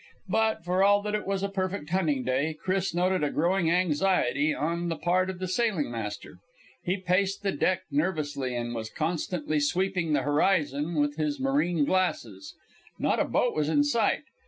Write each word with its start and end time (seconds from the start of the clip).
But 0.29 0.65
for 0.65 0.83
all 0.83 1.03
that 1.03 1.13
it 1.13 1.27
was 1.27 1.43
a 1.43 1.47
perfect 1.49 1.91
hunting 1.91 2.23
day, 2.23 2.55
Chris 2.59 2.95
noted 2.95 3.23
a 3.23 3.29
growing 3.29 3.69
anxiety 3.69 4.51
on 4.51 4.89
the 4.89 4.95
part 4.95 5.29
of 5.29 5.37
the 5.37 5.47
sailing 5.47 5.91
master. 5.91 6.39
He 6.83 6.97
paced 6.97 7.43
the 7.43 7.51
deck 7.51 7.83
nervously, 7.91 8.55
and 8.55 8.73
was 8.73 8.89
constantly 8.89 9.59
sweeping 9.59 10.13
the 10.13 10.23
horizon 10.23 10.95
with 10.95 11.17
his 11.17 11.39
marine 11.39 11.85
glasses. 11.85 12.55
Not 12.97 13.19
a 13.19 13.25
boat 13.25 13.53
was 13.53 13.69
in 13.69 13.83
sight. 13.83 14.23